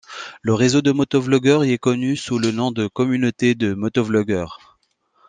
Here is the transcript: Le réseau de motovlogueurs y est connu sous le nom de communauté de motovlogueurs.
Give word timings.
Le 0.41 0.55
réseau 0.55 0.81
de 0.81 0.91
motovlogueurs 0.91 1.63
y 1.63 1.73
est 1.73 1.77
connu 1.77 2.17
sous 2.17 2.39
le 2.39 2.49
nom 2.49 2.71
de 2.71 2.87
communauté 2.87 3.53
de 3.53 3.75
motovlogueurs. 3.75 4.79